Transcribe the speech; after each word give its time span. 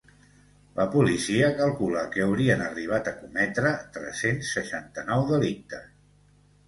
La 0.79 0.85
policia 0.93 1.49
calcula 1.59 2.05
que 2.15 2.23
haurien 2.25 2.63
arribat 2.69 3.09
a 3.11 3.15
cometre 3.21 3.75
tres-cents 3.99 4.51
seixanta-nou 4.59 5.27
delictes. 5.35 5.89